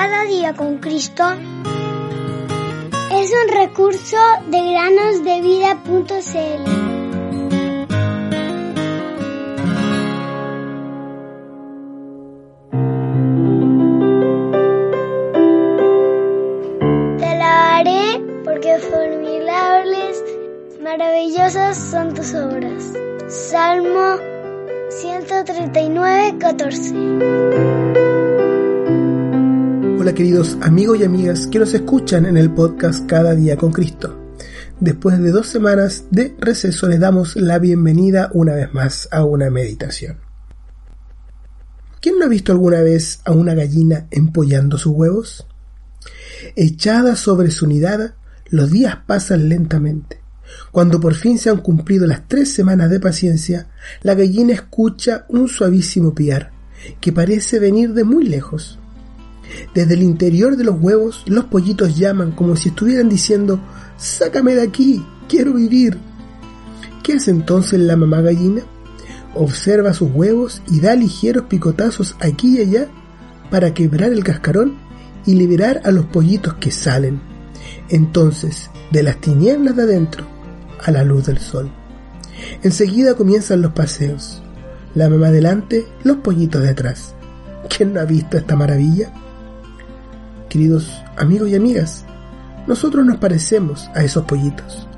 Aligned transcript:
Cada 0.00 0.22
día 0.26 0.54
con 0.54 0.78
Cristo 0.78 1.24
es 3.10 3.32
un 3.32 3.48
recurso 3.52 4.16
de 4.46 4.70
granosdevida.cl. 4.70 6.64
Te 17.18 17.26
alabaré 17.26 18.22
porque 18.44 18.78
formidables, 18.78 20.22
maravillosas 20.80 21.76
son 21.76 22.14
tus 22.14 22.34
obras. 22.36 22.92
Salmo 23.26 24.16
139, 24.90 26.36
14. 26.38 28.27
Queridos 30.14 30.56
amigos 30.62 30.98
y 30.98 31.04
amigas 31.04 31.46
que 31.46 31.58
nos 31.58 31.74
escuchan 31.74 32.24
en 32.24 32.36
el 32.36 32.52
podcast 32.52 33.06
Cada 33.06 33.36
día 33.36 33.56
con 33.56 33.70
Cristo. 33.70 34.18
Después 34.80 35.20
de 35.20 35.30
dos 35.30 35.46
semanas 35.46 36.06
de 36.10 36.34
receso 36.40 36.88
les 36.88 36.98
damos 36.98 37.36
la 37.36 37.58
bienvenida 37.58 38.30
una 38.32 38.54
vez 38.54 38.72
más 38.72 39.08
a 39.12 39.24
una 39.24 39.50
meditación. 39.50 40.18
¿Quién 42.00 42.18
no 42.18 42.24
ha 42.24 42.28
visto 42.28 42.50
alguna 42.50 42.80
vez 42.80 43.20
a 43.26 43.32
una 43.32 43.54
gallina 43.54 44.08
empollando 44.10 44.78
sus 44.78 44.92
huevos? 44.92 45.46
Echada 46.56 47.14
sobre 47.14 47.50
su 47.50 47.66
nidada, 47.66 48.16
los 48.46 48.70
días 48.72 48.96
pasan 49.06 49.48
lentamente. 49.48 50.20
Cuando 50.72 50.98
por 51.00 51.14
fin 51.14 51.38
se 51.38 51.50
han 51.50 51.58
cumplido 51.58 52.06
las 52.06 52.26
tres 52.26 52.52
semanas 52.52 52.90
de 52.90 52.98
paciencia, 52.98 53.68
la 54.02 54.14
gallina 54.14 54.54
escucha 54.54 55.26
un 55.28 55.48
suavísimo 55.48 56.14
piar 56.14 56.50
que 57.00 57.12
parece 57.12 57.60
venir 57.60 57.92
de 57.92 58.04
muy 58.04 58.24
lejos. 58.24 58.78
Desde 59.74 59.94
el 59.94 60.02
interior 60.02 60.56
de 60.56 60.64
los 60.64 60.76
huevos, 60.80 61.24
los 61.26 61.46
pollitos 61.46 61.96
llaman 61.96 62.32
como 62.32 62.56
si 62.56 62.70
estuvieran 62.70 63.08
diciendo, 63.08 63.60
Sácame 63.96 64.54
de 64.54 64.62
aquí, 64.62 65.04
quiero 65.28 65.54
vivir. 65.54 65.98
¿Qué 67.02 67.14
hace 67.14 67.30
entonces 67.30 67.80
la 67.80 67.96
mamá 67.96 68.20
gallina? 68.20 68.62
Observa 69.34 69.94
sus 69.94 70.10
huevos 70.12 70.62
y 70.70 70.80
da 70.80 70.94
ligeros 70.94 71.44
picotazos 71.44 72.16
aquí 72.20 72.58
y 72.58 72.62
allá 72.62 72.88
para 73.50 73.72
quebrar 73.72 74.12
el 74.12 74.24
cascarón 74.24 74.76
y 75.26 75.34
liberar 75.34 75.80
a 75.84 75.90
los 75.90 76.06
pollitos 76.06 76.54
que 76.54 76.70
salen. 76.70 77.20
Entonces, 77.88 78.70
de 78.90 79.02
las 79.02 79.20
tinieblas 79.20 79.76
de 79.76 79.82
adentro 79.82 80.26
a 80.84 80.90
la 80.90 81.04
luz 81.04 81.26
del 81.26 81.38
sol. 81.38 81.70
Enseguida 82.62 83.14
comienzan 83.14 83.62
los 83.62 83.72
paseos. 83.72 84.42
La 84.94 85.08
mamá 85.08 85.30
delante, 85.30 85.86
los 86.04 86.18
pollitos 86.18 86.62
detrás. 86.62 87.14
¿Quién 87.68 87.94
no 87.94 88.00
ha 88.00 88.04
visto 88.04 88.36
esta 88.36 88.56
maravilla? 88.56 89.12
Queridos 90.48 90.90
amigos 91.16 91.50
y 91.50 91.56
amigas, 91.56 92.04
nosotros 92.66 93.04
nos 93.04 93.18
parecemos 93.18 93.90
a 93.94 94.02
esos 94.02 94.24
pollitos. 94.24 94.88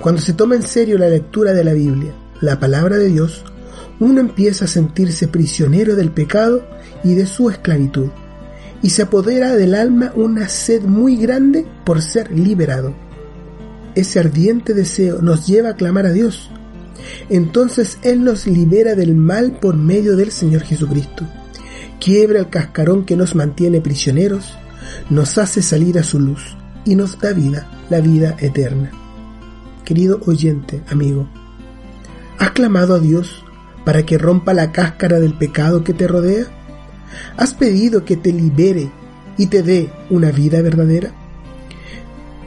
Cuando 0.00 0.20
se 0.20 0.34
toma 0.34 0.54
en 0.54 0.62
serio 0.62 0.98
la 0.98 1.08
lectura 1.08 1.52
de 1.52 1.64
la 1.64 1.72
Biblia, 1.72 2.12
la 2.40 2.60
palabra 2.60 2.96
de 2.96 3.08
Dios, 3.08 3.44
uno 3.98 4.20
empieza 4.20 4.66
a 4.66 4.68
sentirse 4.68 5.26
prisionero 5.26 5.96
del 5.96 6.12
pecado 6.12 6.64
y 7.02 7.14
de 7.14 7.26
su 7.26 7.50
esclavitud, 7.50 8.08
y 8.82 8.90
se 8.90 9.02
apodera 9.02 9.56
del 9.56 9.74
alma 9.74 10.12
una 10.14 10.48
sed 10.48 10.82
muy 10.82 11.16
grande 11.16 11.66
por 11.84 12.00
ser 12.00 12.30
liberado. 12.30 12.94
Ese 13.96 14.20
ardiente 14.20 14.74
deseo 14.74 15.22
nos 15.22 15.46
lleva 15.46 15.70
a 15.70 15.76
clamar 15.76 16.06
a 16.06 16.12
Dios. 16.12 16.50
Entonces 17.30 17.98
Él 18.02 18.22
nos 18.22 18.46
libera 18.46 18.94
del 18.94 19.14
mal 19.14 19.58
por 19.58 19.76
medio 19.76 20.16
del 20.16 20.30
Señor 20.30 20.62
Jesucristo. 20.62 21.24
Quiebra 21.98 22.38
el 22.40 22.48
cascarón 22.48 23.04
que 23.04 23.16
nos 23.16 23.34
mantiene 23.34 23.80
prisioneros 23.80 24.56
nos 25.10 25.38
hace 25.38 25.62
salir 25.62 25.98
a 25.98 26.02
su 26.02 26.20
luz 26.20 26.56
y 26.84 26.96
nos 26.96 27.18
da 27.18 27.32
vida, 27.32 27.66
la 27.90 28.00
vida 28.00 28.36
eterna. 28.38 28.90
Querido 29.84 30.20
oyente, 30.26 30.82
amigo, 30.90 31.28
¿has 32.38 32.52
clamado 32.52 32.94
a 32.94 33.00
Dios 33.00 33.44
para 33.84 34.04
que 34.04 34.18
rompa 34.18 34.54
la 34.54 34.72
cáscara 34.72 35.20
del 35.20 35.34
pecado 35.34 35.84
que 35.84 35.92
te 35.92 36.08
rodea? 36.08 36.46
¿Has 37.36 37.54
pedido 37.54 38.04
que 38.04 38.16
te 38.16 38.32
libere 38.32 38.90
y 39.36 39.46
te 39.46 39.62
dé 39.62 39.92
una 40.10 40.30
vida 40.30 40.62
verdadera? 40.62 41.12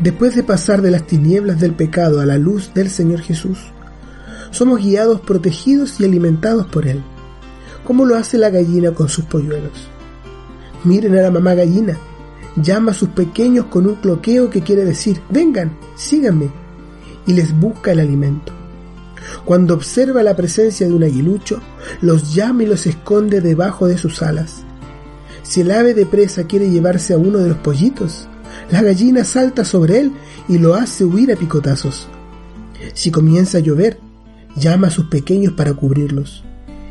Después 0.00 0.34
de 0.34 0.42
pasar 0.42 0.82
de 0.82 0.90
las 0.90 1.06
tinieblas 1.06 1.60
del 1.60 1.74
pecado 1.74 2.20
a 2.20 2.26
la 2.26 2.38
luz 2.38 2.72
del 2.74 2.90
Señor 2.90 3.20
Jesús, 3.20 3.58
somos 4.50 4.80
guiados, 4.80 5.20
protegidos 5.20 6.00
y 6.00 6.04
alimentados 6.04 6.66
por 6.66 6.86
Él, 6.86 7.02
como 7.84 8.04
lo 8.04 8.16
hace 8.16 8.38
la 8.38 8.50
gallina 8.50 8.92
con 8.92 9.08
sus 9.08 9.24
polluelos. 9.24 9.88
Miren 10.84 11.16
a 11.16 11.22
la 11.22 11.30
mamá 11.30 11.54
gallina, 11.54 11.98
llama 12.56 12.92
a 12.92 12.94
sus 12.94 13.10
pequeños 13.10 13.66
con 13.66 13.86
un 13.86 13.96
cloqueo 13.96 14.50
que 14.50 14.62
quiere 14.62 14.84
decir, 14.84 15.20
vengan, 15.30 15.76
síganme, 15.96 16.50
y 17.26 17.32
les 17.32 17.58
busca 17.58 17.92
el 17.92 18.00
alimento. 18.00 18.52
Cuando 19.44 19.74
observa 19.74 20.22
la 20.22 20.36
presencia 20.36 20.86
de 20.86 20.92
un 20.92 21.02
aguilucho, 21.02 21.60
los 22.00 22.34
llama 22.34 22.64
y 22.64 22.66
los 22.66 22.86
esconde 22.86 23.40
debajo 23.40 23.86
de 23.86 23.98
sus 23.98 24.22
alas. 24.22 24.64
Si 25.42 25.60
el 25.60 25.70
ave 25.70 25.94
de 25.94 26.06
presa 26.06 26.44
quiere 26.44 26.70
llevarse 26.70 27.14
a 27.14 27.18
uno 27.18 27.38
de 27.38 27.48
los 27.48 27.58
pollitos, 27.58 28.28
la 28.70 28.82
gallina 28.82 29.24
salta 29.24 29.64
sobre 29.64 30.00
él 30.00 30.12
y 30.48 30.58
lo 30.58 30.74
hace 30.74 31.04
huir 31.04 31.32
a 31.32 31.36
picotazos. 31.36 32.08
Si 32.94 33.10
comienza 33.10 33.58
a 33.58 33.60
llover, 33.60 33.98
llama 34.56 34.88
a 34.88 34.90
sus 34.90 35.06
pequeños 35.06 35.54
para 35.54 35.74
cubrirlos. 35.74 36.44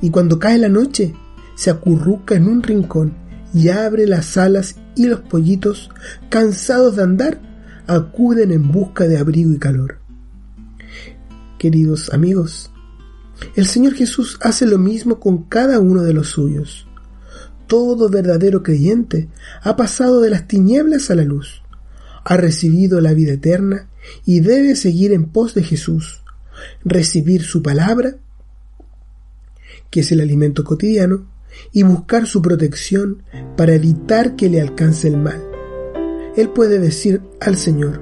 Y 0.00 0.10
cuando 0.10 0.38
cae 0.38 0.58
la 0.58 0.68
noche, 0.68 1.14
se 1.54 1.70
acurruca 1.70 2.34
en 2.34 2.48
un 2.48 2.62
rincón 2.62 3.23
y 3.54 3.68
abre 3.68 4.06
las 4.06 4.36
alas 4.36 4.76
y 4.96 5.06
los 5.06 5.20
pollitos, 5.20 5.90
cansados 6.28 6.96
de 6.96 7.04
andar, 7.04 7.40
acuden 7.86 8.50
en 8.50 8.70
busca 8.72 9.04
de 9.04 9.16
abrigo 9.16 9.52
y 9.52 9.58
calor. 9.58 10.00
Queridos 11.58 12.12
amigos, 12.12 12.72
el 13.54 13.66
Señor 13.66 13.94
Jesús 13.94 14.38
hace 14.42 14.66
lo 14.66 14.78
mismo 14.78 15.20
con 15.20 15.44
cada 15.44 15.78
uno 15.78 16.02
de 16.02 16.12
los 16.12 16.28
suyos. 16.28 16.86
Todo 17.68 18.10
verdadero 18.10 18.62
creyente 18.62 19.28
ha 19.62 19.76
pasado 19.76 20.20
de 20.20 20.30
las 20.30 20.46
tinieblas 20.48 21.10
a 21.10 21.14
la 21.14 21.24
luz, 21.24 21.62
ha 22.24 22.36
recibido 22.36 23.00
la 23.00 23.14
vida 23.14 23.34
eterna 23.34 23.88
y 24.24 24.40
debe 24.40 24.76
seguir 24.76 25.12
en 25.12 25.26
pos 25.26 25.54
de 25.54 25.62
Jesús, 25.62 26.22
recibir 26.84 27.42
su 27.42 27.62
palabra, 27.62 28.16
que 29.90 30.00
es 30.00 30.12
el 30.12 30.20
alimento 30.20 30.64
cotidiano, 30.64 31.33
y 31.72 31.82
buscar 31.82 32.26
su 32.26 32.42
protección 32.42 33.22
para 33.56 33.74
evitar 33.74 34.36
que 34.36 34.48
le 34.48 34.60
alcance 34.60 35.08
el 35.08 35.16
mal. 35.16 35.42
Él 36.36 36.50
puede 36.50 36.78
decir 36.78 37.22
al 37.40 37.56
Señor, 37.56 38.00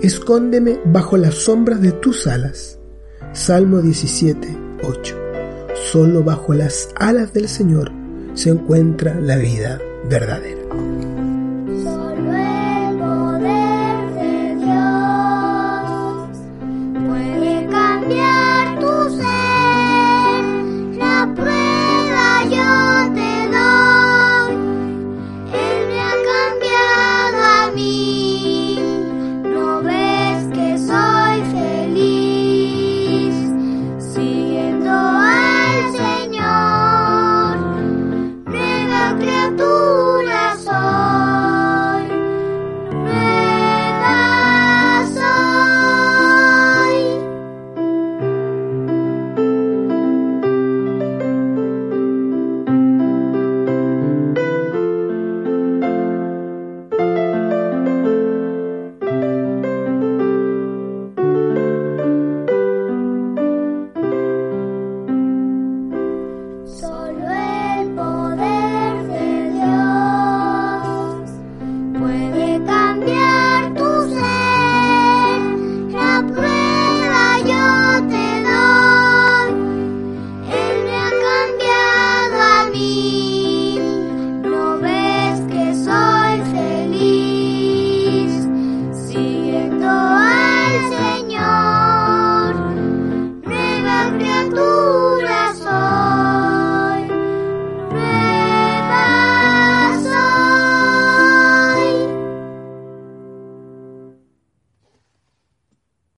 escóndeme 0.00 0.80
bajo 0.84 1.16
las 1.16 1.34
sombras 1.34 1.80
de 1.80 1.92
tus 1.92 2.26
alas. 2.26 2.78
Salmo 3.32 3.80
17, 3.80 4.56
8. 4.82 5.16
Solo 5.90 6.22
bajo 6.22 6.54
las 6.54 6.90
alas 6.96 7.32
del 7.32 7.48
Señor 7.48 7.92
se 8.34 8.50
encuentra 8.50 9.20
la 9.20 9.36
vida 9.36 9.80
verdadera. 10.08 11.17
me. 27.78 28.17